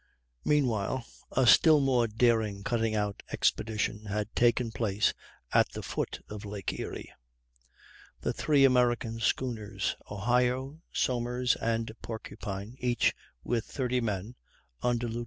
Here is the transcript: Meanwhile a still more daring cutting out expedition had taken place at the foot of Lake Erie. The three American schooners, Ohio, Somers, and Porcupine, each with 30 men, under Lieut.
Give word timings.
Meanwhile 0.43 1.05
a 1.31 1.45
still 1.45 1.79
more 1.79 2.07
daring 2.07 2.63
cutting 2.63 2.95
out 2.95 3.21
expedition 3.31 4.05
had 4.05 4.35
taken 4.35 4.71
place 4.71 5.13
at 5.53 5.73
the 5.73 5.83
foot 5.83 6.21
of 6.27 6.43
Lake 6.43 6.73
Erie. 6.79 7.13
The 8.21 8.33
three 8.33 8.65
American 8.65 9.19
schooners, 9.19 9.95
Ohio, 10.09 10.81
Somers, 10.91 11.55
and 11.55 11.91
Porcupine, 12.01 12.77
each 12.79 13.13
with 13.43 13.65
30 13.65 14.01
men, 14.01 14.35
under 14.81 15.07
Lieut. 15.07 15.19